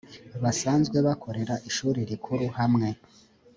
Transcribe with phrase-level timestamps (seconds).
[0.43, 2.87] basanzwe bakorera ishuri rikuru hamwe